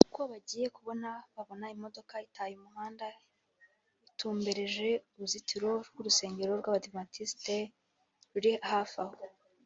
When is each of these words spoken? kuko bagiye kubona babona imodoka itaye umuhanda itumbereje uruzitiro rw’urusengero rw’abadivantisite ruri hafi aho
kuko 0.00 0.20
bagiye 0.30 0.66
kubona 0.76 1.08
babona 1.34 1.66
imodoka 1.76 2.14
itaye 2.26 2.52
umuhanda 2.56 3.06
itumbereje 4.08 4.88
uruzitiro 5.12 5.70
rw’urusengero 5.88 6.52
rw’abadivantisite 6.60 7.54
ruri 8.32 8.52
hafi 8.70 8.96
aho 9.02 9.14